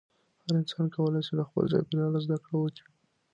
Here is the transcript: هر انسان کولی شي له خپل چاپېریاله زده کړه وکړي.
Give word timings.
هر 0.45 0.53
انسان 0.61 0.85
کولی 0.95 1.21
شي 1.25 1.33
له 1.39 1.43
خپل 1.49 1.63
چاپېریاله 1.71 2.19
زده 2.25 2.37
کړه 2.45 2.57
وکړي. 2.59 2.83